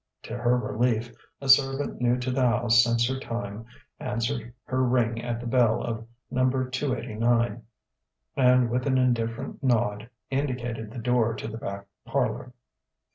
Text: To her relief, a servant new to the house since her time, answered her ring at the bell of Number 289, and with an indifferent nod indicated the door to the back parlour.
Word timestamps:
To 0.23 0.35
her 0.35 0.57
relief, 0.57 1.15
a 1.41 1.47
servant 1.47 2.01
new 2.01 2.17
to 2.17 2.31
the 2.31 2.41
house 2.41 2.83
since 2.83 3.07
her 3.07 3.19
time, 3.19 3.67
answered 3.99 4.51
her 4.63 4.83
ring 4.83 5.21
at 5.21 5.39
the 5.39 5.45
bell 5.45 5.83
of 5.83 6.07
Number 6.31 6.67
289, 6.67 7.61
and 8.35 8.71
with 8.71 8.87
an 8.87 8.97
indifferent 8.97 9.63
nod 9.63 10.09
indicated 10.31 10.89
the 10.89 10.97
door 10.97 11.35
to 11.35 11.47
the 11.47 11.59
back 11.59 11.85
parlour. 12.03 12.51